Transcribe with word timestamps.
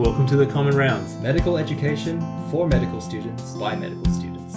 Welcome 0.00 0.26
to 0.28 0.36
the 0.36 0.46
Common 0.46 0.74
Rounds. 0.74 1.14
Medical 1.16 1.58
education 1.58 2.22
for 2.50 2.66
medical 2.66 3.02
students 3.02 3.52
by 3.52 3.76
medical 3.76 4.10
students. 4.10 4.56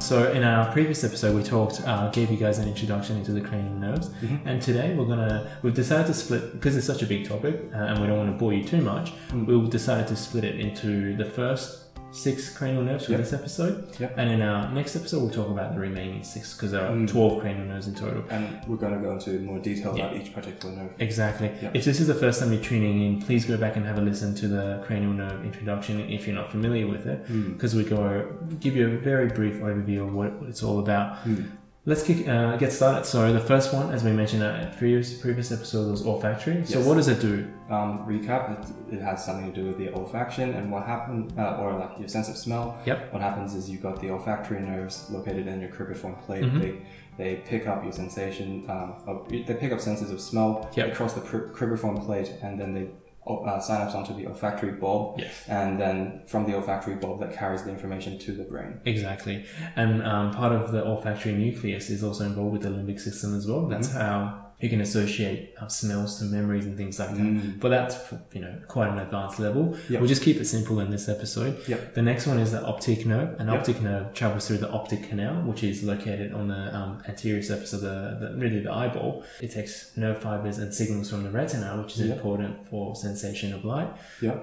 So, 0.00 0.32
in 0.32 0.42
our 0.42 0.72
previous 0.72 1.04
episode, 1.04 1.36
we 1.36 1.44
talked, 1.44 1.80
uh, 1.86 2.10
gave 2.10 2.28
you 2.28 2.36
guys 2.36 2.58
an 2.58 2.66
introduction 2.66 3.16
into 3.18 3.30
the 3.30 3.40
cranial 3.40 3.74
nerves, 3.74 4.10
and 4.46 4.60
today 4.60 4.96
we're 4.96 5.04
gonna, 5.04 5.48
we've 5.62 5.74
decided 5.74 6.08
to 6.08 6.14
split 6.14 6.54
because 6.54 6.76
it's 6.76 6.88
such 6.88 7.02
a 7.02 7.06
big 7.06 7.28
topic, 7.28 7.70
uh, 7.72 7.76
and 7.76 8.00
we 8.00 8.08
don't 8.08 8.18
want 8.18 8.32
to 8.32 8.36
bore 8.36 8.52
you 8.52 8.64
too 8.64 8.80
much. 8.80 9.12
We've 9.32 9.70
decided 9.70 10.08
to 10.08 10.16
split 10.16 10.42
it 10.42 10.58
into 10.58 11.16
the 11.16 11.24
first 11.24 11.87
six 12.10 12.56
cranial 12.56 12.82
nerves 12.82 13.04
for 13.04 13.12
Yep. 13.12 13.20
this 13.20 13.32
episode, 13.32 13.84
Yep. 13.98 14.14
and 14.16 14.30
in 14.30 14.40
our 14.42 14.72
next 14.72 14.96
episode, 14.96 15.20
we'll 15.20 15.30
talk 15.30 15.50
about 15.50 15.74
the 15.74 15.80
remaining 15.80 16.24
six 16.24 16.54
because 16.54 16.72
there 16.72 16.82
are 16.82 16.90
Mm. 16.90 17.06
twelve 17.06 17.40
cranial 17.40 17.66
nerves 17.66 17.86
in 17.86 17.94
total. 17.94 18.22
And 18.30 18.58
we're 18.66 18.76
going 18.76 18.94
to 18.94 18.98
go 19.00 19.12
into 19.12 19.38
more 19.40 19.58
detail 19.58 19.94
about 19.94 20.16
each 20.16 20.32
particular 20.34 20.74
nerve. 20.74 20.90
Exactly. 20.98 21.50
If 21.74 21.84
this 21.84 22.00
is 22.00 22.06
the 22.06 22.14
first 22.14 22.40
time 22.40 22.52
you're 22.52 22.62
tuning 22.62 23.02
in, 23.02 23.20
please 23.20 23.44
go 23.44 23.56
back 23.56 23.76
and 23.76 23.84
have 23.86 23.98
a 23.98 24.00
listen 24.00 24.34
to 24.36 24.48
the 24.48 24.80
cranial 24.84 25.12
nerve 25.12 25.44
introduction 25.44 26.00
if 26.00 26.26
you're 26.26 26.34
not 26.36 26.50
familiar 26.50 26.86
with 26.86 27.06
it, 27.06 27.26
Mm. 27.28 27.52
because 27.54 27.74
we 27.74 27.84
go 27.84 28.24
give 28.58 28.74
you 28.74 28.86
a 28.86 28.96
very 28.98 29.28
brief 29.28 29.60
overview 29.60 30.06
of 30.08 30.14
what 30.14 30.32
it's 30.48 30.62
all 30.62 30.78
about. 30.80 31.16
Mm. 31.26 31.44
Let's 31.88 32.02
kick, 32.02 32.28
uh, 32.28 32.56
get 32.58 32.70
started. 32.70 33.06
So 33.06 33.32
the 33.32 33.40
first 33.40 33.72
one, 33.72 33.90
as 33.96 34.04
we 34.04 34.12
mentioned 34.12 34.42
at 34.42 34.76
previous 34.76 35.08
previous 35.24 35.50
episode, 35.50 35.90
was 35.90 36.04
olfactory. 36.06 36.58
So 36.66 36.78
Yes. 36.78 36.86
what 36.86 36.96
does 36.96 37.08
it 37.08 37.18
do? 37.30 37.34
Um, 37.70 37.90
recap, 38.06 38.42
it, 38.90 38.94
it 38.96 39.00
has 39.00 39.24
something 39.24 39.50
to 39.50 39.56
do 39.60 39.66
with 39.68 39.78
the 39.78 39.88
olfaction 39.98 40.48
and 40.58 40.70
what 40.70 40.82
happened, 40.84 41.32
uh, 41.38 41.56
or 41.60 41.72
like 41.82 41.92
your 41.98 42.08
sense 42.16 42.28
of 42.28 42.36
smell. 42.36 42.76
Yep. 42.84 42.98
What 43.14 43.22
happens 43.22 43.54
is 43.54 43.70
you've 43.70 43.82
got 43.82 44.02
the 44.02 44.10
olfactory 44.10 44.60
nerves 44.60 45.06
located 45.10 45.46
in 45.46 45.62
your 45.62 45.70
cribriform 45.70 46.20
plate. 46.26 46.44
Mhm. 46.44 46.60
They, 46.60 46.74
they 47.16 47.30
pick 47.36 47.66
up 47.66 47.82
your 47.82 47.92
sensation, 47.94 48.48
um, 48.68 48.88
of, 49.06 49.26
they 49.30 49.54
pick 49.62 49.72
up 49.72 49.80
senses 49.80 50.10
of 50.10 50.20
smell 50.20 50.68
Yep. 50.76 50.92
across 50.92 51.14
the 51.14 51.22
cri- 51.22 51.48
cribriform 51.56 52.04
plate 52.04 52.30
and 52.42 52.60
then 52.60 52.74
they 52.74 52.88
uh, 53.28 53.60
synapse 53.60 53.94
onto 53.94 54.14
the 54.14 54.26
olfactory 54.26 54.72
bulb. 54.72 55.20
Yes. 55.20 55.32
And 55.48 55.80
then 55.80 56.22
from 56.26 56.46
the 56.46 56.54
olfactory 56.54 56.96
bulb 56.96 57.20
that 57.20 57.34
carries 57.34 57.62
the 57.62 57.70
information 57.70 58.18
to 58.18 58.32
the 58.32 58.44
brain. 58.44 58.80
Exactly. 58.84 59.44
And 59.76 60.02
um, 60.02 60.32
part 60.32 60.52
of 60.52 60.72
the 60.72 60.84
olfactory 60.84 61.32
nucleus 61.32 61.90
is 61.90 62.02
also 62.02 62.24
involved 62.24 62.52
with 62.52 62.62
the 62.62 62.70
limbic 62.70 63.00
system 63.00 63.36
as 63.36 63.46
well. 63.46 63.66
That's 63.66 63.92
how 63.92 64.47
you 64.60 64.68
can 64.68 64.80
associate 64.80 65.54
uh, 65.60 65.68
smells 65.68 66.18
to 66.18 66.24
memories 66.24 66.66
and 66.66 66.76
things 66.76 66.98
like 66.98 67.10
that. 67.10 67.18
Mm. 67.18 67.60
But 67.60 67.68
that's 67.68 67.96
you 68.32 68.40
know 68.40 68.58
quite 68.66 68.88
an 68.90 68.98
advanced 68.98 69.38
level. 69.38 69.76
Yep. 69.88 70.00
We'll 70.00 70.08
just 70.08 70.22
keep 70.22 70.38
it 70.38 70.46
simple 70.46 70.80
in 70.80 70.90
this 70.90 71.08
episode. 71.08 71.60
Yep. 71.68 71.94
The 71.94 72.02
next 72.02 72.26
one 72.26 72.38
is 72.40 72.50
the 72.52 72.62
optic 72.64 73.06
nerve. 73.06 73.38
An 73.38 73.46
Yep. 73.48 73.58
optic 73.58 73.80
nerve 73.82 74.14
travels 74.14 74.48
through 74.48 74.58
the 74.58 74.70
optic 74.70 75.08
canal, 75.08 75.42
which 75.42 75.62
is 75.62 75.84
located 75.84 76.32
on 76.32 76.48
the 76.48 76.74
um, 76.76 77.02
anterior 77.08 77.42
surface 77.42 77.72
of 77.72 77.82
the, 77.82 78.16
the 78.20 78.34
really 78.36 78.60
the 78.60 78.72
eyeball. 78.72 79.24
It 79.40 79.52
takes 79.52 79.96
nerve 79.96 80.18
fibers 80.20 80.58
and 80.58 80.74
signals 80.74 81.08
from 81.10 81.22
the 81.22 81.30
retina, 81.30 81.80
which 81.80 81.94
is 81.94 82.00
important 82.10 82.68
for 82.68 82.96
sensation 82.96 83.52
of 83.54 83.64
light, 83.64 83.88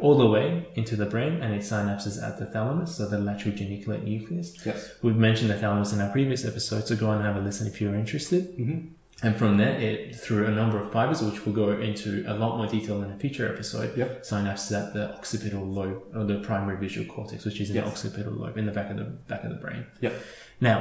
all 0.02 0.18
the 0.18 0.28
way 0.28 0.68
into 0.76 0.96
the 0.96 1.06
brain, 1.06 1.42
and 1.42 1.54
it 1.54 1.62
synapses 1.62 2.22
at 2.24 2.40
the 2.40 2.46
thalamus, 2.46 2.96
so 2.96 3.08
the 3.08 3.20
lateral 3.20 3.54
geniculate 3.54 4.04
nucleus. 4.04 4.66
Yes. 4.66 4.92
We've 5.02 5.18
mentioned 5.18 5.50
the 5.50 5.56
thalamus 5.56 5.92
in 5.94 6.00
our 6.00 6.10
previous 6.12 6.46
episode, 6.46 6.88
so 6.88 6.96
go 6.96 7.12
and 7.12 7.22
have 7.24 7.36
a 7.36 7.40
listen 7.42 7.68
if 7.68 7.82
you're 7.82 7.96
interested. 7.96 8.58
Mm-hmm. 8.58 8.88
And 9.26 9.36
from 9.36 9.58
there, 9.58 9.76
it 9.80 10.16
through 10.16 10.45
a 10.45 10.52
number 10.52 10.78
of 10.80 10.92
fibers, 10.92 11.20
which 11.23 11.45
we'll 11.45 11.56
go 11.56 11.72
into 11.72 12.23
a 12.28 12.36
lot 12.44 12.58
more 12.58 12.68
detail 12.68 13.02
in 13.02 13.09
a 13.12 13.18
future 13.18 13.52
episode, 13.52 13.98
Yep. 13.98 14.22
synapses 14.23 14.72
at 14.80 14.94
the 14.94 15.16
occipital 15.18 15.66
lobe 15.66 16.00
or 16.16 16.23
the 16.26 16.40
primary 16.50 16.78
visual 16.78 17.08
cortex, 17.12 17.44
which 17.44 17.59
is 17.59 17.70
in 17.72 17.76
the 17.78 17.86
occipital 17.86 18.34
lobe 18.34 18.56
in 18.62 18.66
the 18.68 18.72
back 18.72 18.92
of 18.92 18.98
the 18.98 19.06
back 19.31 19.44
of 19.44 19.50
the 19.50 19.56
brain. 19.66 19.81
Yep. 20.02 20.14
Now, 20.62 20.78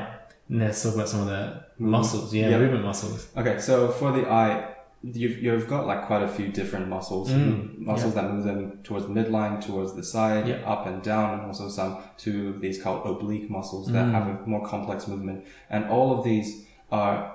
let's 0.50 0.82
talk 0.82 0.94
about 0.94 1.08
some 1.08 1.20
of 1.22 1.28
the 1.28 1.42
Mhm. 1.80 1.86
muscles. 1.96 2.34
Yeah, 2.34 2.50
Yep. 2.50 2.60
movement 2.60 2.84
muscles. 2.84 3.28
Okay, 3.34 3.58
so 3.58 3.88
for 3.88 4.12
the 4.12 4.28
eye, 4.30 4.68
you've, 5.02 5.38
you've 5.42 5.66
got 5.74 5.86
like 5.86 6.02
quite 6.06 6.22
a 6.22 6.28
few 6.28 6.48
different 6.48 6.86
muscles. 6.88 7.30
Mm, 7.30 7.78
muscles 7.78 8.12
that 8.14 8.30
move 8.30 8.44
them 8.44 8.78
towards 8.84 9.06
the 9.06 9.12
midline, 9.18 9.54
towards 9.68 9.94
the 9.94 10.02
side, 10.02 10.46
Yeah. 10.48 10.56
up 10.74 10.86
and 10.86 11.02
down, 11.02 11.28
and 11.38 11.42
also 11.46 11.68
some 11.68 11.92
to 12.18 12.58
these 12.60 12.76
called 12.82 13.00
oblique 13.06 13.48
muscles 13.48 13.90
that 13.92 14.04
Mm. 14.06 14.12
have 14.12 14.26
a 14.28 14.36
more 14.46 14.64
complex 14.66 15.08
movement. 15.08 15.44
And 15.70 15.86
all 15.86 16.18
of 16.18 16.24
these 16.24 16.66
are 16.92 17.32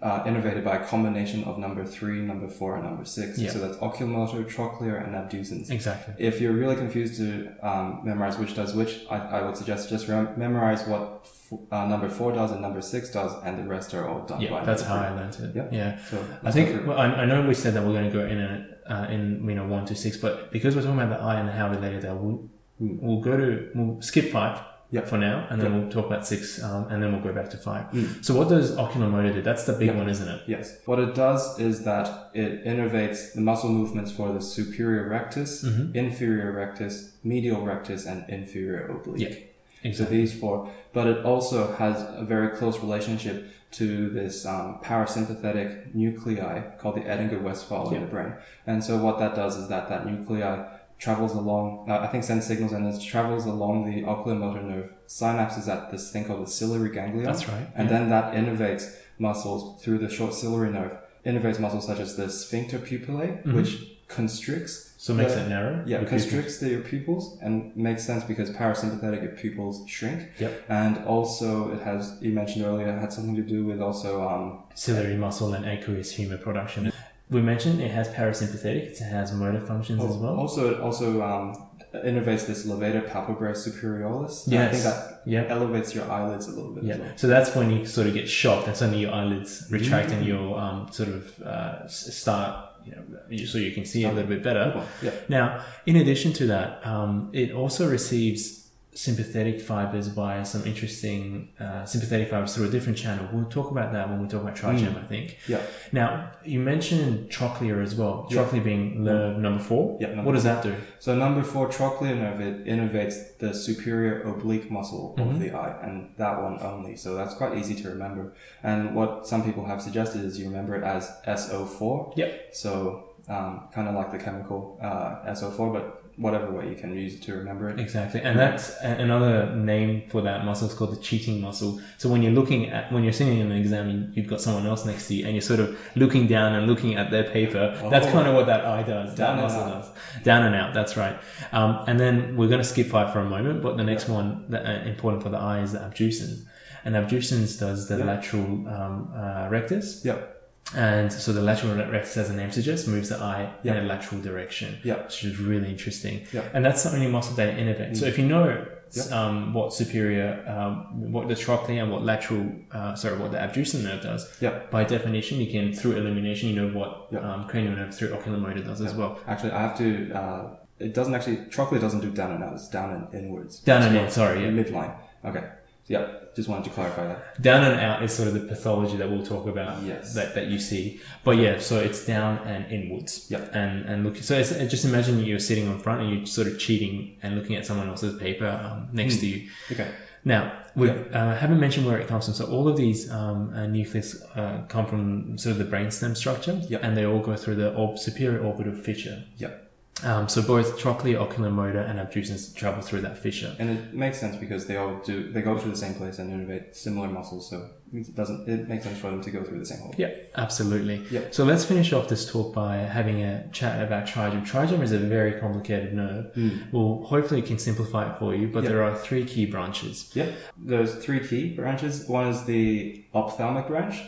uh, 0.00 0.24
innervated 0.24 0.64
by 0.64 0.76
a 0.76 0.86
combination 0.86 1.44
of 1.44 1.58
number 1.58 1.84
three, 1.84 2.20
number 2.20 2.48
four, 2.48 2.76
and 2.76 2.84
number 2.84 3.04
six. 3.04 3.38
Yeah. 3.38 3.50
So 3.50 3.58
that's 3.58 3.76
oculomotor, 3.78 4.44
trochlear, 4.44 5.04
and 5.04 5.14
abducens. 5.14 5.70
Exactly. 5.70 6.14
If 6.18 6.40
you're 6.40 6.52
really 6.52 6.76
confused 6.76 7.16
to 7.16 7.52
um, 7.62 8.00
memorize 8.04 8.38
which 8.38 8.54
does 8.54 8.74
which, 8.74 9.04
I, 9.10 9.18
I 9.18 9.42
would 9.42 9.56
suggest 9.56 9.88
just 9.90 10.08
rem- 10.08 10.34
memorize 10.36 10.86
what 10.86 11.20
f- 11.24 11.58
uh, 11.70 11.86
number 11.86 12.08
four 12.08 12.32
does 12.32 12.50
and 12.52 12.60
number 12.62 12.80
six 12.80 13.10
does, 13.10 13.32
and 13.44 13.58
the 13.58 13.64
rest 13.68 13.92
are 13.94 14.08
all 14.08 14.24
done 14.26 14.38
by 14.38 14.44
Yeah, 14.44 14.64
that's 14.64 14.82
how 14.82 14.94
number 14.94 15.08
I 15.08 15.14
learned 15.20 15.34
it. 15.40 15.56
Yep. 15.56 15.68
Yeah. 15.72 15.98
three. 15.98 15.98
So 16.10 16.24
I 16.44 16.50
think 16.52 16.86
well, 16.86 16.98
I, 16.98 17.06
I 17.06 17.24
know 17.24 17.46
we 17.46 17.54
said 17.54 17.74
that 17.74 17.82
we're 17.84 17.92
going 17.92 18.10
to 18.10 18.16
go 18.16 18.24
in 18.26 18.40
a, 18.40 18.66
uh, 18.92 19.06
in 19.08 19.46
you 19.48 19.54
know 19.54 19.66
one 19.66 19.84
to 19.86 19.94
six, 19.94 20.16
but 20.16 20.50
because 20.50 20.74
we're 20.74 20.82
talking 20.82 20.98
about 21.00 21.18
the 21.18 21.24
eye 21.24 21.38
and 21.40 21.48
how 21.50 21.70
related 21.70 22.02
they 22.02 22.08
are, 22.08 22.16
we'll, 22.16 22.48
we'll 22.78 23.20
go 23.20 23.36
to 23.36 23.70
we'll 23.74 24.00
skip 24.02 24.32
five 24.32 24.60
Yep. 24.92 25.08
for 25.08 25.16
now, 25.18 25.46
and 25.50 25.60
then 25.60 25.72
Yep. 25.72 25.80
we'll 25.82 25.90
talk 25.90 26.06
about 26.06 26.26
six, 26.26 26.62
um, 26.62 26.86
and 26.90 27.02
then 27.02 27.08
we'll 27.12 27.22
go 27.22 27.32
back 27.32 27.48
to 27.54 27.56
five. 27.56 27.84
Mm. 27.92 28.22
So 28.22 28.36
what 28.38 28.48
does 28.54 28.76
oculomotor 28.76 29.32
do? 29.32 29.40
That's 29.42 29.64
the 29.64 29.72
big 29.72 29.88
Yep. 29.88 29.96
one, 29.96 30.08
isn't 30.14 30.28
it? 30.28 30.40
Yes. 30.46 30.78
What 30.84 30.98
it 30.98 31.14
does 31.14 31.58
is 31.58 31.84
that 31.84 32.30
it 32.34 32.64
innervates 32.66 33.32
the 33.34 33.40
muscle 33.40 33.70
movements 33.70 34.10
for 34.12 34.32
the 34.36 34.40
superior 34.42 35.08
rectus, 35.08 35.64
Mhm. 35.64 35.94
inferior 35.96 36.52
rectus, 36.52 36.94
medial 37.24 37.62
rectus, 37.64 38.06
and 38.06 38.18
inferior 38.28 38.82
oblique. 38.94 39.48
Yeah, 39.82 39.92
So 39.92 40.04
these 40.04 40.32
four. 40.38 40.68
But 40.92 41.06
it 41.08 41.24
also 41.24 41.72
has 41.82 41.96
a 42.22 42.24
very 42.24 42.50
close 42.58 42.78
relationship 42.80 43.36
to 43.72 44.10
this 44.10 44.44
um, 44.46 44.78
parasympathetic 44.84 45.94
nuclei 45.94 46.60
called 46.78 46.96
the 46.96 47.00
Edinger-Westphal 47.00 47.94
in 47.94 48.02
the 48.02 48.06
brain. 48.06 48.32
And 48.66 48.84
so 48.84 48.98
what 48.98 49.18
that 49.18 49.34
does 49.34 49.56
is 49.56 49.68
that 49.68 49.88
that 49.88 50.06
nuclei 50.06 50.64
travels 51.04 51.32
along, 51.42 51.64
uh, 51.90 51.98
I 51.98 52.06
think 52.10 52.22
sends 52.22 52.46
signals 52.46 52.72
and 52.76 52.82
it 52.86 53.00
travels 53.12 53.44
along 53.54 53.74
the 53.90 53.96
oculomotor 54.12 54.62
nerve, 54.72 54.88
synapses 55.08 55.66
at 55.74 55.90
this 55.90 56.04
thing 56.12 56.24
called 56.26 56.42
the 56.46 56.50
ciliary 56.60 56.90
ganglion. 56.98 57.24
That's 57.24 57.48
right. 57.48 57.66
And 57.74 57.84
yeah. 57.90 57.94
then 57.98 58.04
that 58.14 58.26
innervates 58.40 58.84
muscles 59.18 59.82
through 59.82 59.98
the 60.04 60.08
short 60.08 60.32
ciliary 60.32 60.70
nerve, 60.78 60.94
innervates 61.26 61.58
muscles 61.58 61.86
such 61.90 61.98
as 62.06 62.10
the 62.20 62.28
sphincter 62.30 62.78
pupillae, 62.78 63.30
Mhm. 63.42 63.54
which 63.56 63.72
constricts. 64.06 64.74
so 65.04 65.12
it 65.14 65.16
makes 65.16 65.32
it 65.32 65.48
narrow. 65.48 65.82
Yeah, 65.84 65.98
the 65.98 66.06
constricts 66.06 66.54
the 66.58 66.76
pupils 66.90 67.24
and 67.44 67.76
makes 67.76 68.02
sense 68.10 68.22
because 68.32 68.48
parasympathetic 68.50 69.36
pupils 69.42 69.76
shrink. 69.94 70.20
Yep. 70.38 70.52
And 70.68 70.94
also, 71.14 71.72
it 71.74 71.80
has, 71.82 72.02
you 72.20 72.30
mentioned 72.40 72.64
earlier, 72.64 72.86
it 72.94 73.00
had 73.00 73.12
something 73.12 73.34
to 73.42 73.46
do 73.54 73.60
with 73.70 73.80
also, 73.86 74.10
um, 74.32 74.44
ciliary 74.74 75.16
muscle 75.16 75.54
and 75.54 75.64
aqueous 75.74 76.12
humor 76.18 76.36
production. 76.46 76.92
We 77.32 77.40
mentioned 77.42 77.80
it 77.80 77.90
has 77.90 78.08
parasympathetic. 78.08 78.82
It 78.92 78.98
has 79.16 79.32
motor 79.32 79.60
functions 79.60 80.00
as 80.04 80.16
well. 80.22 80.34
also, 80.42 80.60
it 80.74 80.80
also 80.80 81.06
um, 81.22 81.46
innervates 81.94 82.46
this 82.46 82.66
levator 82.66 83.02
palpebrae 83.10 83.54
superioris. 83.66 84.46
And 84.46 84.58
I 84.58 84.68
think 84.68 84.84
Yes. 84.84 84.84
that 84.84 85.22
Yeah. 85.24 85.44
elevates 85.56 85.94
your 85.94 86.06
eyelids 86.10 86.46
a 86.48 86.52
little 86.52 86.72
bit 86.76 86.84
Yeah, 86.84 86.98
well. 86.98 87.08
so 87.16 87.26
that's 87.34 87.54
when 87.56 87.70
you 87.70 87.86
sort 87.86 88.06
of 88.08 88.14
get 88.14 88.28
shocked, 88.28 88.66
and 88.68 88.76
suddenly 88.76 89.00
your 89.02 89.12
eyelids 89.12 89.66
retract 89.70 90.10
Mm. 90.10 90.12
and 90.16 90.26
you'll 90.26 90.54
um, 90.66 90.88
sort 90.90 91.08
of 91.10 91.40
uh, 91.42 91.86
start, 91.88 92.52
you 92.86 92.92
know, 92.94 93.44
so 93.46 93.58
you 93.58 93.72
can 93.72 93.84
see 93.84 94.04
a 94.04 94.12
little 94.12 94.28
bit 94.28 94.42
better. 94.42 94.82
Yeah. 95.02 95.10
Now, 95.28 95.60
in 95.86 95.96
addition 95.96 96.32
to 96.34 96.46
that, 96.48 96.84
um, 96.86 97.30
it 97.32 97.52
also 97.52 97.88
receives 97.88 98.61
sympathetic 98.94 99.58
fibers 99.60 100.08
via 100.08 100.44
some 100.44 100.66
interesting 100.66 101.48
uh, 101.58 101.82
sympathetic 101.84 102.28
fibers 102.28 102.54
through 102.54 102.66
a 102.68 102.70
different 102.70 102.98
channel. 102.98 103.26
We'll 103.32 103.46
talk 103.48 103.70
about 103.70 103.92
that 103.92 104.08
when 104.10 104.20
we 104.20 104.28
talk 104.28 104.42
about 104.42 104.54
trigem, 104.54 104.96
I 105.02 105.06
think. 105.06 105.38
Yeah. 105.48 105.62
Now, 105.92 106.30
you 106.44 106.60
mentioned 106.60 107.30
trochlear 107.30 107.82
as 107.82 107.94
well. 107.94 108.26
Yeah. 108.30 108.44
Trochlear 108.44 108.62
being 108.64 109.02
nerve 109.02 109.38
number 109.38 109.62
four. 109.62 109.96
Yeah, 110.00 110.08
number 110.08 110.24
what 110.24 110.32
does 110.34 110.44
that 110.44 110.62
do? 110.62 110.74
So 110.98 111.14
number 111.14 111.42
four, 111.42 111.68
trochlear 111.68 112.16
nerve, 112.18 112.40
it 112.42 112.66
innervates 112.66 113.38
the 113.38 113.54
superior 113.54 114.22
oblique 114.22 114.70
muscle 114.70 115.14
Mhm. 115.18 115.30
of 115.30 115.40
the 115.40 115.52
eye, 115.52 115.74
and 115.82 116.10
that 116.18 116.42
one 116.42 116.60
only. 116.60 116.96
So 116.96 117.14
that's 117.14 117.34
quite 117.34 117.56
easy 117.56 117.74
to 117.76 117.88
remember. 117.88 118.34
And 118.62 118.94
what 118.94 119.26
some 119.26 119.42
people 119.42 119.64
have 119.64 119.80
suggested 119.80 120.22
is 120.22 120.38
you 120.38 120.44
remember 120.46 120.74
it 120.76 120.84
as 120.84 121.10
SO4. 121.26 122.12
Yep. 122.16 122.54
So 122.54 123.08
um, 123.28 123.68
kind 123.72 123.86
of 123.88 123.94
like 123.94 124.10
the 124.10 124.18
chemical 124.18 124.78
uh, 124.82 125.22
SO4, 125.30 125.72
but 125.72 126.01
whatever 126.16 126.50
way 126.52 126.68
you 126.68 126.74
can 126.74 126.94
use 126.94 127.14
it 127.14 127.22
to 127.22 127.34
remember 127.34 127.68
it. 127.70 127.80
Exactly, 127.80 128.20
and 128.20 128.38
that's 128.38 128.76
another 128.80 129.54
name 129.56 130.02
for 130.10 130.20
that 130.22 130.44
muscle 130.44 130.68
is 130.68 130.74
called 130.74 130.92
the 130.92 131.00
cheating 131.00 131.40
muscle. 131.40 131.80
So 131.98 132.08
when 132.08 132.22
you're 132.22 132.32
looking 132.32 132.68
at 132.70 132.92
when 132.92 133.02
you're 133.04 133.12
sitting 133.12 133.38
in 133.38 133.50
an 133.50 133.56
exam, 133.58 134.12
you've 134.14 134.26
got 134.28 134.40
someone 134.40 134.66
else 134.66 134.84
next 134.84 135.08
to 135.08 135.14
you, 135.14 135.24
and 135.24 135.34
you're 135.34 135.40
sort 135.42 135.60
of 135.60 135.78
looking 135.96 136.26
down 136.26 136.54
and 136.54 136.66
looking 136.66 136.96
at 136.96 137.10
their 137.10 137.24
paper. 137.24 137.76
That's 137.90 138.06
Oh. 138.06 138.12
kind 138.12 138.28
of 138.28 138.34
what 138.34 138.46
that 138.46 138.64
eye 138.64 138.82
does. 138.82 139.14
Down 139.14 139.36
that 139.38 139.44
and 139.44 139.52
muscle 139.54 139.62
out. 139.62 139.82
does. 140.14 140.22
Down 140.24 140.42
and 140.44 140.54
out. 140.54 140.74
That's 140.74 140.96
right. 140.96 141.16
Um, 141.52 141.84
and 141.86 141.98
then 141.98 142.36
we're 142.36 142.48
going 142.48 142.60
to 142.60 142.68
skip 142.68 142.88
five 142.88 143.12
for 143.12 143.20
a 143.20 143.24
moment, 143.28 143.62
but 143.62 143.76
the 143.76 143.84
next 143.84 144.08
one 144.08 144.44
that 144.50 144.66
uh, 144.66 144.88
important 144.88 145.22
for 145.22 145.28
the 145.30 145.38
eye 145.38 145.60
is 145.62 145.72
the 145.72 145.78
abducens. 145.78 146.44
And 146.84 146.94
abducens 146.96 147.58
does 147.60 147.88
the 147.88 147.98
lateral 148.04 148.44
um, 148.68 149.12
uh, 149.16 149.48
rectus. 149.50 150.04
Yep. 150.04 150.41
And 150.74 151.12
so 151.12 151.32
the 151.32 151.42
lateral 151.42 151.74
rectus, 151.74 152.16
as 152.16 152.28
the 152.28 152.34
name 152.34 152.50
suggests, 152.50 152.86
moves 152.86 153.10
the 153.10 153.16
eye 153.16 153.52
Yeah. 153.62 153.74
in 153.74 153.84
a 153.84 153.86
lateral 153.86 154.22
direction, 154.22 154.78
Yeah. 154.82 155.02
which 155.04 155.24
is 155.24 155.38
really 155.38 155.68
interesting. 155.68 156.22
Yeah. 156.32 156.42
And 156.54 156.64
that's 156.64 156.82
the 156.84 156.92
only 156.94 157.08
muscle 157.08 157.34
that 157.36 157.48
it 157.48 157.56
innervates. 157.58 157.98
So 157.98 158.06
if 158.06 158.18
you 158.18 158.26
know 158.26 158.64
um, 159.10 159.54
what 159.54 159.72
superior, 159.72 160.44
um, 160.46 161.12
what 161.12 161.26
the 161.28 161.34
trochlear 161.34 161.82
and 161.82 161.90
what 161.90 162.02
lateral, 162.04 162.46
uh, 162.72 162.94
sorry, 162.94 163.16
what 163.18 163.32
the 163.32 163.38
abducens 163.38 163.82
nerve 163.84 164.02
does, 164.02 164.30
by 164.70 164.84
definition, 164.84 165.40
you 165.40 165.50
can, 165.50 165.72
through 165.72 165.92
elimination, 165.92 166.48
you 166.50 166.56
know 166.56 166.68
what 166.78 167.08
um, 167.22 167.46
cranial 167.48 167.74
nerve 167.74 167.94
through 167.94 168.08
oculomotor 168.10 168.64
does 168.64 168.80
as 168.82 168.94
well. 168.94 169.18
Actually, 169.26 169.52
I 169.52 169.62
have 169.62 169.78
to 169.78 170.12
uh, 170.12 170.50
it 170.78 170.94
doesn't 170.94 171.14
actually 171.14 171.36
trochlear 171.36 171.80
doesn't 171.80 172.00
do 172.00 172.10
down 172.10 172.32
and 172.32 172.44
out. 172.44 172.54
It's 172.54 172.68
down 172.68 172.90
and 172.90 173.14
inwards. 173.14 173.60
Down 173.60 173.82
and 173.82 173.96
in, 173.96 174.10
sorry, 174.10 174.42
yeah. 174.44 174.50
midline. 174.50 174.94
Okay. 175.24 175.44
Yeah. 175.86 176.06
Just 176.34 176.48
wanted 176.48 176.64
to 176.64 176.70
clarify 176.70 177.06
that. 177.08 177.42
Down 177.42 177.62
and 177.64 177.78
out 177.80 178.02
is 178.02 178.12
sort 178.12 178.26
of 178.28 178.34
the 178.34 178.40
pathology 178.40 178.96
that 178.96 179.10
we'll 179.10 179.24
talk 179.24 179.46
about. 179.46 179.82
Yes. 179.82 180.14
That, 180.14 180.34
that 180.34 180.46
you 180.46 180.58
see, 180.58 181.00
but 181.24 181.36
yeah, 181.36 181.58
so 181.58 181.78
it's 181.78 182.06
down 182.06 182.38
and 182.46 182.70
inwards. 182.72 183.26
Yep. 183.30 183.50
And 183.54 183.84
and 183.84 184.04
look, 184.04 184.16
so 184.16 184.38
it's, 184.38 184.50
just 184.70 184.84
imagine 184.84 185.18
you're 185.20 185.38
sitting 185.38 185.68
on 185.68 185.78
front 185.78 186.00
and 186.00 186.10
you're 186.10 186.26
sort 186.26 186.46
of 186.46 186.58
cheating 186.58 187.16
and 187.22 187.36
looking 187.36 187.56
at 187.56 187.66
someone 187.66 187.88
else's 187.88 188.18
paper 188.18 188.46
um, 188.48 188.88
next 188.92 189.18
to 189.20 189.26
you. 189.26 189.50
Okay. 189.70 189.90
Now, 190.24 190.52
we 190.76 190.88
uh, 190.88 191.34
haven't 191.34 191.58
mentioned 191.58 191.84
where 191.84 191.98
it 191.98 192.06
comes 192.06 192.26
from. 192.26 192.34
So 192.34 192.46
all 192.46 192.68
of 192.68 192.76
these 192.76 193.10
um, 193.10 193.52
uh, 193.54 193.66
nucleus 193.66 194.22
uh, 194.36 194.62
come 194.68 194.86
from 194.86 195.36
sort 195.36 195.56
of 195.56 195.58
the 195.58 195.76
brainstem 195.76 196.16
structure, 196.16 196.60
Yep. 196.68 196.80
and 196.84 196.96
they 196.96 197.04
all 197.04 197.18
go 197.18 197.34
through 197.36 197.56
the 197.56 197.74
orb- 197.74 197.98
superior 197.98 198.40
orbital 198.40 198.72
fissure. 198.74 199.24
Yep. 199.38 199.61
Um, 200.04 200.28
so 200.28 200.42
both 200.42 200.78
trochlear, 200.80 201.16
oculomotor, 201.24 201.88
and 201.88 201.98
abducens 202.00 202.52
travel 202.56 202.82
through 202.82 203.02
that 203.02 203.18
fissure. 203.18 203.54
And 203.60 203.70
it 203.70 203.94
makes 203.94 204.18
sense 204.18 204.34
because 204.36 204.66
they 204.66 204.76
all 204.76 204.96
do. 205.04 205.30
They 205.30 205.42
go 205.42 205.56
through 205.58 205.70
the 205.70 205.76
same 205.76 205.94
place 205.94 206.18
and 206.18 206.32
innervate 206.32 206.74
similar 206.74 207.06
muscles. 207.08 207.48
So 207.48 207.68
it 207.92 208.12
doesn't. 208.16 208.48
It 208.48 208.68
makes 208.68 208.82
sense 208.84 208.98
for 208.98 209.10
them 209.10 209.22
to 209.22 209.30
go 209.30 209.44
through 209.44 209.60
the 209.60 209.66
same 209.66 209.78
hole. 209.78 209.94
Yeah, 209.96 210.10
absolutely. 210.36 211.04
Yep. 211.10 211.34
So 211.34 211.44
let's 211.44 211.64
finish 211.64 211.92
off 211.92 212.08
this 212.08 212.28
talk 212.28 212.52
by 212.52 212.76
having 212.78 213.22
a 213.22 213.46
chat 213.52 213.80
about 213.80 214.06
trigem. 214.08 214.44
Trigem 214.44 214.82
is 214.82 214.90
a 214.90 214.98
very 214.98 215.38
complicated 215.38 215.94
nerve. 215.94 216.32
Well, 216.72 217.04
hopefully, 217.06 217.40
it 217.40 217.46
can 217.46 217.58
simplify 217.60 218.10
it 218.10 218.18
for 218.18 218.34
you. 218.34 218.48
But 218.48 218.64
Yep. 218.64 218.72
there 218.72 218.82
are 218.82 218.96
three 218.96 219.24
key 219.24 219.46
branches. 219.46 220.10
Yep. 220.14 220.32
There's 220.58 220.94
three 220.96 221.20
key 221.24 221.54
branches. 221.54 222.08
One 222.08 222.26
is 222.26 222.44
the 222.44 223.04
ophthalmic 223.14 223.68
branch. 223.68 224.00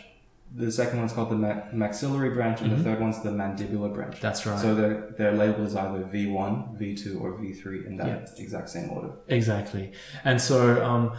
The 0.56 0.70
second 0.70 1.00
one's 1.00 1.12
called 1.12 1.30
the 1.30 1.36
ma- 1.36 1.62
maxillary 1.72 2.30
branch, 2.30 2.60
and 2.60 2.70
the 2.70 2.76
mm-hmm. 2.76 2.84
third 2.84 3.00
one's 3.00 3.22
the 3.22 3.30
mandibular 3.30 3.92
branch. 3.92 4.20
That's 4.20 4.46
right. 4.46 4.58
So 4.58 4.74
they're, 4.74 5.12
they're 5.18 5.32
labeled 5.32 5.66
as 5.66 5.74
either 5.74 6.04
V1, 6.04 6.78
V2, 6.80 7.20
or 7.20 7.32
V3 7.32 7.86
in 7.86 7.96
that 7.96 8.30
exact 8.38 8.70
same 8.70 8.90
order. 8.90 9.10
Exactly. 9.28 9.92
And 10.24 10.40
so, 10.40 10.84
um, 10.84 11.12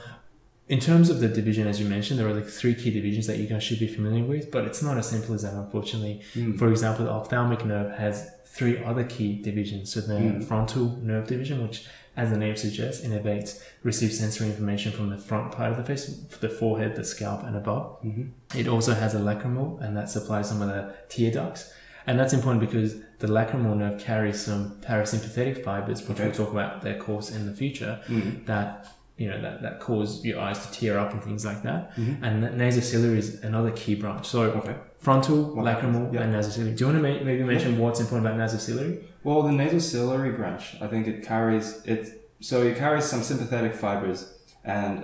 in 0.67 0.79
terms 0.79 1.09
of 1.09 1.19
the 1.19 1.27
division, 1.27 1.67
as 1.67 1.79
you 1.79 1.87
mentioned, 1.87 2.19
there 2.19 2.27
are 2.27 2.33
like 2.33 2.47
three 2.47 2.73
key 2.73 2.91
divisions 2.91 3.27
that 3.27 3.37
you 3.37 3.45
guys 3.45 3.63
should 3.63 3.79
be 3.79 3.87
familiar 3.87 4.23
with, 4.23 4.51
but 4.51 4.65
it's 4.65 4.81
not 4.81 4.97
as 4.97 5.07
simple 5.07 5.35
as 5.35 5.43
that, 5.43 5.53
unfortunately. 5.53 6.21
Hmm. 6.33 6.57
For 6.57 6.69
example, 6.69 7.05
the 7.05 7.11
ophthalmic 7.11 7.65
nerve 7.65 7.95
has 7.97 8.31
three 8.47 8.83
other 8.83 9.03
key 9.03 9.41
divisions. 9.41 9.93
So 9.93 10.01
the 10.01 10.17
hmm. 10.17 10.41
frontal 10.41 10.97
nerve 11.03 11.27
division, 11.27 11.61
which, 11.61 11.85
as 12.17 12.29
the 12.29 12.37
name 12.37 12.55
suggests, 12.55 13.05
innervates, 13.05 13.61
receives 13.83 14.17
sensory 14.19 14.47
information 14.47 14.91
from 14.91 15.09
the 15.09 15.17
front 15.17 15.51
part 15.51 15.71
of 15.71 15.77
the 15.77 15.83
face, 15.83 16.05
the 16.39 16.49
forehead, 16.49 16.95
the 16.95 17.03
scalp, 17.03 17.43
and 17.43 17.55
above. 17.55 18.01
Mm-hmm. 18.03 18.57
It 18.59 18.67
also 18.67 18.93
has 18.93 19.13
a 19.15 19.19
lacrimal, 19.19 19.81
and 19.81 19.95
that 19.97 20.09
supplies 20.09 20.47
some 20.49 20.61
of 20.61 20.69
the 20.69 20.93
tear 21.09 21.31
ducts. 21.31 21.73
And 22.07 22.17
that's 22.19 22.33
important 22.33 22.61
because 22.61 22.95
the 23.19 23.27
lacrimal 23.27 23.75
nerve 23.75 23.99
carries 23.99 24.39
some 24.39 24.79
parasympathetic 24.81 25.63
fibers, 25.63 26.07
which 26.07 26.19
we'll 26.19 26.31
talk 26.31 26.51
about 26.51 26.81
their 26.83 26.97
course 26.97 27.31
in 27.31 27.45
the 27.47 27.53
future, 27.53 27.99
mm-hmm. 28.07 28.45
that 28.45 28.87
you 29.17 29.29
know 29.29 29.41
that, 29.41 29.61
that 29.61 29.79
cause 29.79 30.25
your 30.25 30.39
eyes 30.41 30.65
to 30.65 30.71
tear 30.73 30.99
up 30.99 31.13
and 31.13 31.23
things 31.23 31.45
like 31.45 31.63
that. 31.63 31.95
Mm-hmm. 31.95 32.23
And 32.23 32.43
the 32.43 32.49
nasociliary 32.49 33.17
is 33.17 33.41
another 33.43 33.71
key 33.71 33.95
branch. 33.95 34.27
So 34.27 34.41
Okay. 34.51 34.75
frontal, 34.99 35.55
What 35.55 35.65
lacrimal. 35.65 36.13
Yeah. 36.13 36.21
and 36.23 36.33
nasociliary. 36.33 36.75
Do 36.77 36.85
you 36.85 36.91
want 36.91 37.01
to 37.03 37.09
ma- 37.13 37.23
maybe 37.23 37.43
mention 37.43 37.77
what's 37.79 37.99
important 38.01 38.27
about 38.27 38.37
nasociliary? 38.39 39.01
Well, 39.25 39.41
the 39.41 39.49
nasociliary 39.51 40.35
branch, 40.37 40.75
I 40.79 40.87
think 40.87 41.07
it 41.07 41.25
carries 41.25 41.81
it. 41.85 42.29
So 42.41 42.61
it 42.61 42.77
carries 42.77 43.05
some 43.05 43.23
sympathetic 43.23 43.73
fibers 43.73 44.31
and 44.63 44.95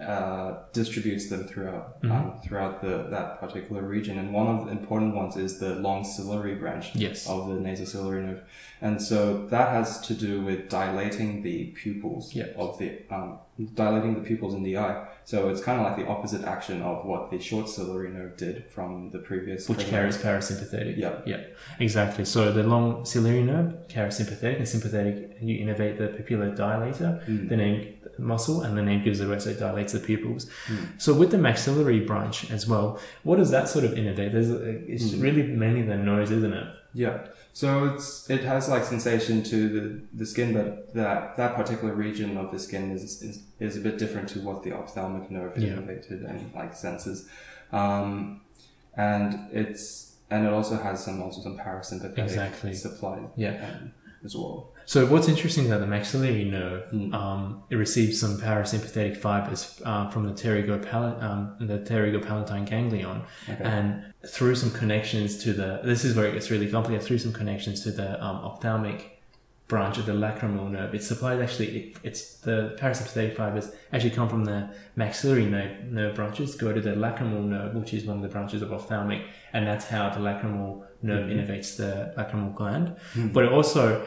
uh, 0.00 0.58
distributes 0.72 1.28
them 1.28 1.42
throughout 1.48 1.96
um, 2.04 2.40
throughout 2.44 2.80
the 2.82 2.94
that 3.10 3.40
particular 3.40 3.82
region. 3.82 4.16
And 4.18 4.32
one 4.32 4.46
of 4.46 4.66
the 4.66 4.70
important 4.72 5.14
ones 5.16 5.36
is 5.36 5.58
the 5.58 5.74
long 5.76 6.04
ciliary 6.04 6.54
branch 6.54 6.94
Yes. 6.94 7.26
of 7.28 7.48
the 7.48 7.54
nasociliary 7.54 8.22
nerve, 8.26 8.42
and 8.80 9.00
so 9.02 9.46
that 9.54 9.68
has 9.70 10.00
to 10.08 10.14
do 10.14 10.40
with 10.42 10.68
dilating 10.68 11.42
the 11.42 11.66
pupils 11.82 12.36
of 12.56 12.78
the 12.78 12.88
um, 13.10 13.38
dilating 13.74 14.14
the 14.14 14.20
pupils 14.20 14.54
in 14.54 14.62
the 14.62 14.76
eye. 14.78 15.06
So 15.24 15.48
it's 15.48 15.62
kind 15.62 15.80
of 15.80 15.86
like 15.86 15.96
the 15.96 16.06
opposite 16.06 16.42
action 16.44 16.82
of 16.82 17.04
what 17.04 17.30
the 17.30 17.38
short 17.38 17.68
ciliary 17.68 18.10
nerve 18.10 18.36
did 18.36 18.70
from 18.70 19.10
the 19.10 19.18
previous. 19.18 19.68
Which 19.68 19.86
carries 19.86 20.18
parasympathetic. 20.18 20.96
Yeah. 20.96 21.20
Yeah. 21.24 21.44
Exactly. 21.78 22.24
So 22.24 22.52
the 22.52 22.62
long 22.62 23.04
ciliary 23.04 23.42
nerve 23.42 23.88
carries 23.88 24.16
sympathetic, 24.16 24.58
and 24.58 24.68
sympathetic 24.68 25.38
you 25.40 25.64
innervate 25.64 25.98
the 25.98 26.08
pupillar 26.08 26.54
dilator, 26.56 27.22
hmm. 27.24 27.48
the 27.48 27.56
name 27.56 27.94
muscle, 28.18 28.62
and 28.62 28.76
the 28.76 28.82
name 28.82 29.02
gives 29.02 29.18
the 29.18 29.26
rest. 29.26 29.44
So 29.44 29.50
it 29.50 29.58
dilates 29.58 29.92
the 29.92 30.00
pupils. 30.00 30.48
Hmm. 30.66 30.84
So 30.98 31.14
with 31.14 31.30
the 31.30 31.38
maxillary 31.38 32.00
branch 32.00 32.50
as 32.50 32.66
well, 32.66 32.98
what 33.22 33.36
does 33.36 33.50
that 33.50 33.68
sort 33.68 33.84
of 33.84 33.92
innervate? 33.92 34.32
There's 34.32 34.50
it's 34.50 35.14
hmm. 35.14 35.20
really 35.20 35.42
mainly 35.44 35.82
the 35.82 35.96
nose, 35.96 36.30
isn't 36.32 36.52
it? 36.52 36.74
Yeah. 36.94 37.26
So 37.52 37.86
it's 37.86 38.30
it 38.30 38.42
has 38.44 38.68
like 38.68 38.84
sensation 38.84 39.42
to 39.44 39.68
the, 39.68 40.00
the 40.20 40.26
skin, 40.26 40.52
but 40.54 40.94
that 40.94 41.36
that 41.36 41.54
particular 41.56 41.92
region 41.94 42.36
of 42.36 42.50
the 42.52 42.58
skin 42.58 42.90
is 42.92 43.20
is, 43.22 43.42
is 43.60 43.76
a 43.76 43.80
bit 43.80 43.98
different 43.98 44.28
to 44.30 44.40
what 44.40 44.62
the 44.62 44.72
ophthalmic 44.72 45.30
nerve 45.30 45.58
Yeah. 45.58 45.70
innervated 45.74 46.24
and 46.28 46.52
like 46.54 46.74
senses, 46.74 47.28
um, 47.72 48.40
and 48.96 49.38
it's 49.52 50.16
and 50.30 50.46
it 50.46 50.52
also 50.52 50.76
has 50.76 51.04
some 51.04 51.20
also 51.22 51.40
some 51.42 51.58
parasympathetic 51.58 52.18
Exactly. 52.18 52.74
supply 52.74 53.18
Yeah. 53.36 53.66
um, 53.68 53.92
as 54.24 54.34
well. 54.36 54.72
So 54.86 55.06
what's 55.06 55.28
interesting 55.28 55.66
about 55.66 55.80
the 55.80 55.86
maxillary 55.86 56.44
nerve, 56.44 56.84
Hmm. 56.90 57.14
um, 57.14 57.62
it 57.70 57.76
receives 57.76 58.20
some 58.20 58.36
parasympathetic 58.38 59.16
fibers 59.16 59.80
uh, 59.84 60.08
from 60.10 60.26
the 60.26 60.32
pterygopal- 60.32 61.22
um, 61.22 61.56
the 61.60 61.78
pterygopalatine 61.78 62.66
ganglion, 62.66 63.22
Okay. 63.48 63.62
and 63.64 64.12
through 64.28 64.54
some 64.56 64.70
connections 64.70 65.38
to 65.44 65.52
the 65.52 65.80
this 65.84 66.04
is 66.04 66.14
where 66.16 66.26
it 66.26 66.32
gets 66.34 66.50
really 66.50 66.70
complicated. 66.70 67.06
Through 67.06 67.18
some 67.18 67.32
connections 67.32 67.82
to 67.84 67.90
the 67.92 68.22
um, 68.22 68.36
ophthalmic 68.36 69.13
branch 69.66 69.96
of 69.98 70.06
the 70.06 70.12
lacrimal 70.12 70.70
nerve, 70.70 70.94
it's 70.94 71.06
supplied 71.06 71.40
actually. 71.40 71.68
It, 71.78 71.96
it's 72.02 72.34
the 72.36 72.76
parasympathetic 72.78 73.36
fibers 73.36 73.70
actually 73.92 74.10
come 74.10 74.28
from 74.28 74.44
the 74.44 74.68
maxillary 74.96 75.46
nerve, 75.46 75.84
nerve 75.90 76.14
branches, 76.14 76.54
go 76.54 76.72
to 76.72 76.80
the 76.80 76.90
lacrimal 76.90 77.44
nerve, 77.44 77.74
which 77.74 77.94
is 77.94 78.04
one 78.04 78.16
of 78.18 78.22
the 78.22 78.28
branches 78.28 78.60
of 78.62 78.72
ophthalmic, 78.72 79.22
and 79.52 79.66
that's 79.66 79.86
how 79.88 80.10
the 80.10 80.20
lacrimal 80.20 80.84
nerve 81.02 81.28
innervates 81.30 81.76
the 81.76 82.12
lacrimal 82.16 82.54
gland. 82.54 82.96
But 83.32 83.46
also 83.52 84.06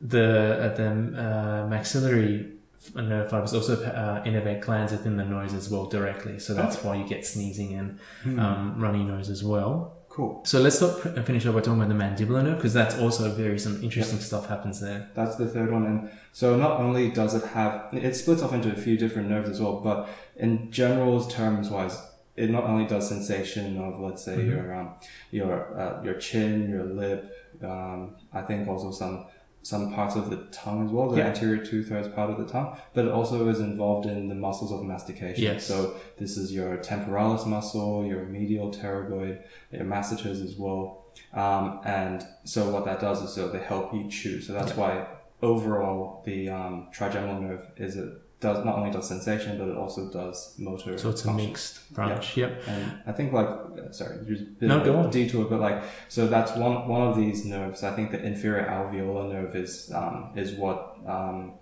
the 0.00 0.72
uh, 0.72 0.74
the 0.74 0.88
uh, 0.88 1.66
maxillary 1.68 2.48
nerve 2.96 3.30
fibers 3.30 3.54
also 3.54 3.80
uh, 3.84 4.24
innervate 4.24 4.60
glands 4.60 4.90
within 4.92 5.16
the 5.16 5.24
nose 5.24 5.54
as 5.54 5.70
well 5.70 5.86
directly. 5.86 6.38
So 6.38 6.52
that's 6.54 6.82
why 6.82 6.96
you 6.96 7.06
get 7.06 7.24
sneezing 7.24 7.74
and 7.74 7.98
um, 8.40 8.74
runny 8.78 9.04
nose 9.04 9.30
as 9.30 9.44
well. 9.44 9.98
Cool. 10.12 10.42
So 10.44 10.60
let's 10.60 10.76
stop, 10.76 11.00
finish 11.24 11.46
up 11.46 11.54
by 11.54 11.62
talking 11.62 11.80
about 11.80 11.88
the 11.88 11.94
mandibular 11.94 12.44
nerve 12.44 12.56
because 12.56 12.74
that's 12.74 12.98
also 12.98 13.32
very 13.32 13.58
some 13.58 13.82
interesting 13.82 14.18
stuff 14.18 14.46
happens 14.46 14.78
there. 14.78 15.08
That's 15.14 15.36
the 15.36 15.46
third 15.46 15.72
one, 15.72 15.86
and 15.86 16.10
so 16.32 16.54
not 16.54 16.80
only 16.80 17.10
does 17.10 17.34
it 17.34 17.44
have 17.44 17.88
it 17.94 18.14
splits 18.14 18.42
off 18.42 18.52
into 18.52 18.70
a 18.70 18.76
few 18.76 18.98
different 18.98 19.30
nerves 19.30 19.48
as 19.48 19.58
well, 19.58 19.80
but 19.80 20.10
in 20.36 20.70
general 20.70 21.24
terms 21.24 21.70
wise, 21.70 21.98
it 22.36 22.50
not 22.50 22.64
only 22.64 22.86
does 22.86 23.08
sensation 23.08 23.78
of 23.78 24.00
let's 24.00 24.22
say 24.22 24.44
your 24.44 24.74
um, 24.74 24.96
your 25.30 25.80
uh, 25.80 26.02
your 26.02 26.16
chin, 26.16 26.68
your 26.68 26.84
lip, 26.84 27.34
um, 27.62 28.16
I 28.34 28.42
think 28.42 28.68
also 28.68 28.90
some 28.90 29.24
some 29.62 29.92
parts 29.94 30.16
of 30.16 30.28
the 30.30 30.38
tongue 30.50 30.84
as 30.84 30.90
well, 30.90 31.08
the 31.08 31.18
Yeah. 31.18 31.28
anterior 31.28 31.64
two 31.64 31.82
thirds 31.84 32.08
part 32.08 32.30
of 32.30 32.38
the 32.38 32.46
tongue, 32.46 32.76
but 32.94 33.04
it 33.04 33.10
also 33.12 33.48
is 33.48 33.60
involved 33.60 34.06
in 34.06 34.28
the 34.28 34.34
muscles 34.34 34.72
of 34.72 34.82
mastication. 34.82 35.44
Yes. 35.44 35.64
So 35.64 35.94
this 36.18 36.36
is 36.36 36.52
your 36.52 36.76
temporalis 36.78 37.46
muscle, 37.46 38.04
your 38.04 38.24
medial 38.26 38.70
pterygoid, 38.72 39.40
your 39.70 39.84
masseters 39.84 40.40
as 40.40 40.56
well. 40.56 41.04
Um, 41.32 41.80
and 41.84 42.24
so 42.44 42.70
what 42.70 42.84
that 42.86 43.00
does 43.00 43.22
is 43.22 43.32
so 43.32 43.48
they 43.48 43.60
help 43.60 43.94
you 43.94 44.08
chew. 44.10 44.40
So 44.40 44.52
that's 44.52 44.76
why 44.76 45.06
overall 45.42 46.22
the 46.24 46.48
um, 46.48 46.88
trigeminal 46.92 47.40
nerve 47.40 47.66
is 47.76 47.96
it 47.96 48.12
does 48.42 48.64
not 48.64 48.76
only 48.78 48.90
does 48.90 49.08
sensation 49.08 49.56
but 49.58 49.68
it 49.68 49.76
also 49.76 50.10
does 50.10 50.54
motor. 50.58 50.98
So 50.98 51.08
it's 51.10 51.24
a 51.24 51.32
mixed 51.32 51.92
branch. 51.94 52.36
Yep. 52.36 52.62
And 52.66 52.82
I 53.06 53.12
think 53.12 53.32
like 53.32 53.48
uh, 53.48 53.90
sorry, 53.92 54.18
just 54.26 54.42
a 54.42 54.46
bit 54.60 54.68
No, 54.68 54.78
of 54.80 54.84
go 54.84 54.94
a 54.94 55.04
on. 55.04 55.10
detour, 55.10 55.44
but 55.46 55.60
like 55.60 55.82
so 56.08 56.26
that's 56.26 56.52
one 56.56 56.88
one 56.88 57.02
of 57.08 57.16
these 57.16 57.44
nerves. 57.46 57.82
I 57.82 57.92
think 57.96 58.10
the 58.10 58.20
inferior 58.22 58.66
alveolar 58.66 59.32
nerve 59.32 59.56
is 59.56 59.90
um, 59.94 60.32
is 60.36 60.52
what 60.52 60.78
um, 61.06 61.54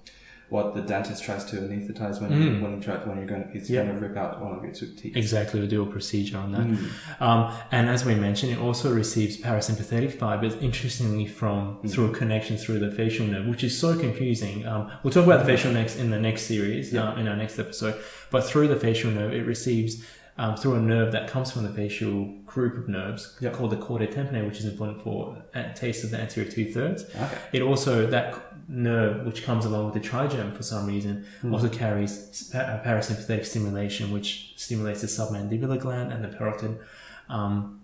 what 0.51 0.75
the 0.75 0.83
dentist 0.83 1.23
tries 1.23 1.45
to 1.47 1.57
anesthetize 1.57 2.21
when 2.21 2.31
you, 2.33 2.61
when 2.63 2.73
you 2.77 2.81
try 2.83 2.97
when 3.09 3.17
you're 3.19 3.27
going 3.27 3.43
to 3.45 3.49
Mm. 3.49 3.69
Yeah. 3.71 3.85
going 3.85 4.01
to 4.01 4.07
rip 4.07 4.17
out 4.17 4.41
one 4.43 4.53
of 4.59 4.63
your 4.65 4.73
teeth. 4.73 5.17
Exactly, 5.17 5.61
we'll 5.61 5.69
do 5.69 5.83
a 5.83 5.87
procedure 5.87 6.39
on 6.39 6.51
that. 6.53 6.67
Mm. 6.67 6.89
Um, 7.21 7.55
and 7.71 7.89
as 7.89 8.05
we 8.05 8.15
mentioned, 8.15 8.53
it 8.53 8.59
also 8.59 8.93
receives 8.93 9.37
parasympathetic 9.39 10.13
fibers, 10.13 10.55
interestingly, 10.57 11.27
from 11.27 11.61
Mm. 11.83 11.91
through 11.91 12.07
a 12.13 12.15
connection 12.15 12.57
through 12.57 12.81
the 12.81 12.91
facial 12.91 13.27
nerve, 13.27 13.47
which 13.47 13.65
is 13.65 13.79
so 13.79 13.97
confusing. 13.99 14.67
Um, 14.67 14.91
we'll 15.03 15.13
talk 15.13 15.25
about 15.27 15.41
the 15.41 15.47
facial 15.47 15.73
next 15.73 15.97
in 15.97 16.11
the 16.11 16.19
next 16.21 16.43
series, 16.43 16.95
uh, 16.95 17.15
in 17.19 17.29
our 17.29 17.37
next 17.37 17.59
episode. 17.59 17.95
But 18.31 18.45
through 18.45 18.69
the 18.69 18.77
facial 18.77 19.11
nerve, 19.11 19.33
it 19.33 19.47
receives 19.47 20.03
um, 20.39 20.57
through 20.57 20.75
a 20.77 20.81
nerve 20.81 21.13
that 21.13 21.29
comes 21.29 21.51
from 21.51 21.65
the 21.65 21.69
facial 21.69 22.25
group 22.47 22.79
of 22.79 22.89
nerves 22.89 23.37
Yep. 23.43 23.53
called 23.53 23.71
the 23.73 23.77
chordae 23.77 24.11
tympani, 24.11 24.47
which 24.47 24.59
is 24.59 24.65
important 24.65 25.03
for 25.03 25.37
a 25.55 25.65
taste 25.75 26.03
of 26.03 26.11
the 26.13 26.19
anterior 26.19 26.51
two 26.51 26.73
thirds. 26.73 27.05
Okay. 27.05 27.39
It 27.53 27.61
also 27.63 28.07
that 28.07 28.50
nerve, 28.71 29.27
which 29.27 29.43
comes 29.45 29.65
along 29.65 29.85
with 29.87 29.95
the 29.95 30.01
trigem 30.01 30.53
for 30.55 30.63
some 30.63 30.87
reason, 30.87 31.25
Hmm. 31.43 31.53
also 31.55 31.69
carries 31.69 32.49
pa- 32.53 32.81
parasympathetic 32.85 33.45
stimulation, 33.45 34.13
which 34.13 34.53
stimulates 34.57 35.01
the 35.01 35.09
submandibular 35.09 35.79
gland 35.79 36.13
and 36.13 36.23
the 36.25 36.29
parotid. 36.29 36.77
Um, 37.29 37.77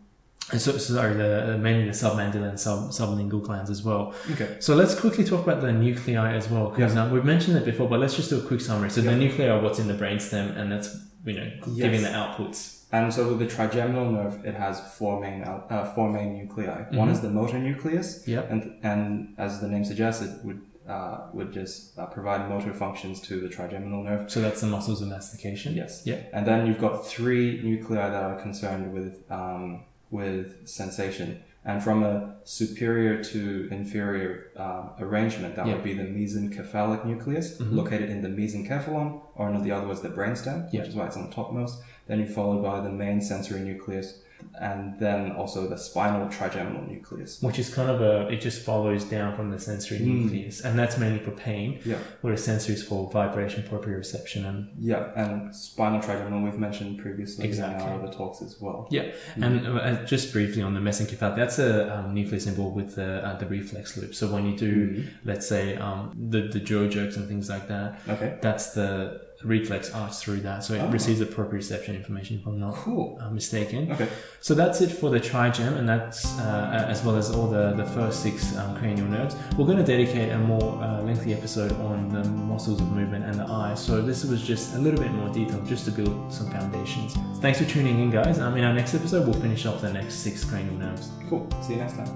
And 0.53 0.61
so, 0.61 0.79
sorry, 0.79 1.15
the 1.15 1.59
mainly 1.59 1.87
the 1.87 1.97
submandibular 2.05 2.49
and 2.51 2.61
sub, 2.61 2.91
sublingual 2.99 3.43
glands 3.43 3.69
as 3.69 3.83
well. 3.83 4.15
Okay. 4.33 4.49
So 4.61 4.77
let's 4.77 4.95
quickly 4.95 5.25
talk 5.25 5.43
about 5.47 5.61
the 5.61 5.73
nuclei 5.73 6.35
as 6.41 6.49
well, 6.49 6.67
because 6.71 6.95
um, 6.97 7.11
we've 7.11 7.25
mentioned 7.25 7.57
it 7.57 7.65
before, 7.65 7.89
but 7.89 7.99
let's 7.99 8.15
just 8.15 8.31
do 8.31 8.39
a 8.39 8.43
quick 8.51 8.61
summary. 8.61 8.89
So 8.91 9.01
Yeah. 9.01 9.11
the 9.11 9.17
nuclei 9.17 9.47
are 9.49 9.61
what's 9.61 9.81
in 9.81 9.89
the 9.89 9.95
brainstem, 10.03 10.57
and 10.57 10.71
that's 10.71 10.89
you 11.25 11.35
know 11.39 11.49
giving 11.85 12.03
the 12.03 12.11
outputs. 12.21 12.59
And 12.93 13.13
so 13.13 13.21
with 13.31 13.41
the 13.41 13.49
trigeminal 13.57 14.09
nerve, 14.13 14.35
it 14.45 14.55
has 14.55 14.75
four 14.97 15.15
main 15.21 15.43
uh, 15.43 15.85
four 15.97 16.09
main 16.17 16.31
nuclei. 16.39 16.79
One 17.03 17.09
Mhm. 17.09 17.13
is 17.15 17.21
the 17.27 17.31
motor 17.41 17.59
nucleus, 17.59 18.09
Yep. 18.29 18.45
and 18.53 18.61
and 18.85 19.01
as 19.45 19.61
the 19.63 19.67
name 19.67 19.85
suggests, 19.85 20.23
it 20.27 20.31
would 20.45 20.61
uh, 20.89 21.27
would 21.33 21.53
just 21.53 21.99
uh, 21.99 22.07
provide 22.07 22.49
motor 22.49 22.73
functions 22.73 23.21
to 23.23 23.41
the 23.41 23.49
trigeminal 23.49 24.03
nerve. 24.03 24.31
So 24.31 24.41
that's 24.41 24.61
the 24.61 24.67
muscles 24.69 25.03
of 25.03 25.09
mastication. 25.09 25.75
Yes. 25.75 26.03
Yeah. 26.05 26.21
And 26.33 26.47
then 26.47 26.67
you've 26.67 26.79
got 26.81 27.07
three 27.07 27.61
nuclei 27.63 28.09
that 28.09 28.23
are 28.23 28.41
concerned 28.41 28.93
with 28.93 29.23
um, 29.31 29.85
with 30.11 30.69
sensation. 30.69 31.43
And 31.65 31.83
from 31.83 32.05
a 32.05 32.37
superior 32.45 33.25
to 33.25 33.69
inferior 33.73 34.53
um, 34.57 34.91
arrangement, 35.01 35.57
that 35.57 35.67
Yeah. 35.67 35.75
would 35.75 35.83
be 35.83 35.95
the 35.95 36.05
mesencephalic 36.05 37.05
nucleus, 37.05 37.59
Mhm. 37.59 37.73
located 37.73 38.09
in 38.09 38.23
the 38.23 38.29
mesencephalon, 38.29 39.21
or 39.35 39.51
in 39.51 39.61
the 39.65 39.73
other 39.73 39.89
words, 39.89 40.01
the 40.01 40.09
brainstem, 40.09 40.69
Yeah. 40.73 40.81
which 40.83 40.91
is 40.91 40.95
why 40.95 41.07
it's 41.07 41.17
on 41.17 41.25
the 41.29 41.35
topmost. 41.35 41.83
Then 42.07 42.21
you 42.21 42.27
followed 42.27 42.63
by 42.63 42.81
the 42.81 42.91
main 42.91 43.21
sensory 43.21 43.61
nucleus, 43.63 44.21
and 44.61 44.99
then 44.99 45.33
also 45.33 45.69
the 45.69 45.77
spinal 45.77 46.29
trigeminal 46.29 46.83
nucleus. 46.89 47.43
Which 47.43 47.59
is 47.59 47.73
kind 47.75 47.91
of 47.91 48.01
a, 48.01 48.29
it 48.29 48.41
just 48.41 48.63
follows 48.65 49.05
down 49.05 49.35
from 49.37 49.51
the 49.51 49.59
sensory 49.59 49.99
Mm. 49.99 50.07
nucleus, 50.25 50.63
and 50.63 50.79
that's 50.79 50.97
mainly 50.99 51.19
for 51.19 51.31
pain, 51.33 51.79
Yeah. 51.85 51.99
whereas 52.23 52.43
sensory 52.45 52.75
is 52.75 52.83
for 52.83 53.11
vibration, 53.11 53.63
proprioception, 53.65 54.47
and 54.49 54.69
Yeah, 54.79 55.09
and 55.17 55.55
spinal 55.55 56.01
trigeminal 56.01 56.43
we've 56.43 56.59
mentioned 56.59 56.99
previously 56.99 57.47
Exactly. 57.47 57.85
in 57.87 57.93
our 57.93 58.03
other 58.03 58.13
talks 58.13 58.41
as 58.43 58.57
well. 58.61 58.89
Yeah, 58.91 59.13
and 59.37 59.67
uh, 59.67 60.05
just 60.05 60.33
briefly 60.33 60.63
on 60.63 60.75
the 60.75 60.81
mesencephalic, 60.81 61.37
that's 61.37 61.59
a 61.59 61.95
um, 61.99 62.15
nucleus 62.15 62.47
involved 62.47 62.77
with 62.77 62.95
the 62.95 63.27
uh, 63.27 63.39
the 63.39 63.47
reflex 63.47 63.97
loop. 63.99 64.15
So 64.15 64.27
when 64.33 64.47
you 64.47 64.57
do, 64.57 64.73
Mhm. 64.89 65.05
let's 65.25 65.47
say, 65.47 65.77
um, 65.77 66.13
the 66.31 66.43
the 66.49 66.61
jaw 66.61 66.87
jerks 66.89 67.17
and 67.17 67.29
things 67.29 67.49
like 67.51 67.69
that, 67.69 67.99
Okay, 68.09 68.39
that's 68.41 68.73
the 68.73 69.21
reflex 69.47 69.93
arch 69.95 70.15
through 70.17 70.41
that, 70.41 70.65
so 70.65 70.75
it 70.75 70.81
Oh. 70.83 70.89
receives 70.91 71.21
the 71.21 71.27
proprioception 71.27 71.95
information. 71.97 72.39
If 72.41 72.47
I'm 72.47 72.59
not 72.59 72.75
cool. 72.75 73.19
uh, 73.21 73.31
mistaken. 73.31 73.93
Okay, 73.93 74.09
So 74.41 74.55
that's 74.55 74.81
it 74.81 74.89
for 74.91 75.09
the 75.11 75.21
trigem, 75.21 75.75
and 75.79 75.89
that's 75.89 76.39
uh, 76.39 76.87
as 76.89 77.03
well 77.05 77.17
as 77.17 77.31
all 77.31 77.49
the, 77.49 77.73
the 77.75 77.85
first 77.87 78.23
six 78.23 78.57
um, 78.57 78.77
cranial 78.77 79.07
nerves. 79.07 79.37
We're 79.57 79.67
going 79.67 79.79
to 79.79 79.85
dedicate 79.85 80.31
a 80.33 80.39
more 80.39 80.83
uh, 80.83 81.01
lengthy 81.03 81.33
episode 81.33 81.73
on 81.81 82.09
the 82.11 82.25
muscles 82.29 82.81
of 82.81 82.91
movement 82.93 83.25
and 83.25 83.35
the 83.39 83.45
eye. 83.45 83.75
So 83.75 84.03
this 84.03 84.25
was 84.25 84.43
just 84.43 84.75
a 84.75 84.79
little 84.79 85.01
bit 85.01 85.13
more 85.13 85.29
detail, 85.31 85.61
just 85.63 85.85
to 85.87 85.91
build 85.93 86.33
some 86.33 86.51
foundations. 86.51 87.15
Thanks 87.41 87.59
for 87.61 87.65
tuning 87.67 88.01
in, 88.01 88.11
guys. 88.11 88.39
Um, 88.39 88.57
in 88.57 88.65
our 88.65 88.75
next 88.75 88.95
episode, 88.95 89.25
we'll 89.27 89.41
finish 89.41 89.65
off 89.67 89.81
the 89.81 89.93
next 89.93 90.15
six 90.17 90.45
cranial 90.45 90.75
nerves. 90.75 91.11
cool. 91.29 91.47
See 91.63 91.75
you 91.75 91.79
next 91.81 91.95
time. 91.97 92.11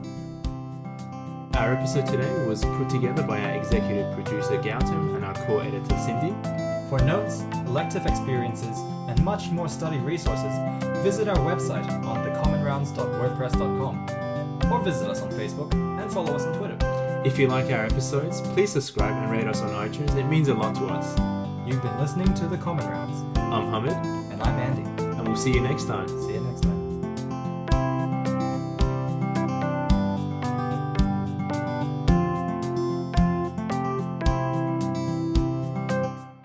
Our 1.55 1.75
episode 1.75 2.07
today 2.07 2.47
was 2.47 2.65
put 2.65 2.89
together 2.89 3.23
by 3.23 3.39
our 3.41 3.51
executive 3.57 4.15
producer 4.15 4.57
Gautam 4.63 5.17
and 5.17 5.25
our 5.25 5.35
core 5.47 5.63
editor 5.63 5.99
Cindy. 5.99 6.31
For 6.91 6.99
notes, 6.99 7.41
elective 7.69 8.05
experiences, 8.05 8.77
and 9.07 9.25
much 9.25 9.49
more 9.51 9.69
study 9.69 9.99
resources, 9.99 10.53
visit 11.05 11.29
our 11.29 11.37
website 11.37 11.89
on 12.05 12.27
thecommonrounds.wordpress.com 12.27 14.73
or 14.73 14.83
visit 14.83 15.09
us 15.09 15.23
on 15.23 15.31
Facebook 15.31 15.73
and 15.73 16.13
follow 16.13 16.35
us 16.35 16.47
on 16.47 16.59
Twitter. 16.59 16.77
If 17.25 17.39
you 17.39 17.47
like 17.47 17.67
our 17.67 17.85
episodes, 17.85 18.41
please 18.41 18.73
subscribe 18.73 19.13
and 19.13 19.31
rate 19.31 19.47
us 19.47 19.61
on 19.61 19.71
iTunes. 19.89 20.17
It 20.17 20.25
means 20.25 20.49
a 20.49 20.55
lot 20.55 20.75
to 20.75 20.87
us. 20.87 21.17
You've 21.65 21.81
been 21.81 21.97
listening 22.01 22.35
to 22.35 22.49
The 22.49 22.59
Common 22.59 22.89
Rounds, 22.89 23.23
I'm 23.39 23.71
Hamid, 23.71 23.93
and 24.33 24.43
I'm 24.43 24.59
Andy. 24.59 24.83
and 25.01 25.29
we'll 25.29 25.37
see 25.37 25.53
you 25.53 25.61
next 25.61 25.85
time. 25.85 26.09
See 26.09 26.33
you 26.33 26.41
next 26.41 26.65
time. 26.65 26.80